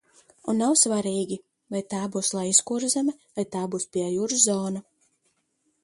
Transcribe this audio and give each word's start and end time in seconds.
Un 0.51 0.57
nav 0.61 0.71
svarīgi, 0.83 1.37
vai 1.75 1.83
tā 1.93 1.99
būs 2.15 2.31
Lejaskurzeme, 2.39 3.17
vai 3.41 3.47
tā 3.57 3.63
būs 3.75 3.87
Piejūras 3.97 4.47
zona. 4.49 4.87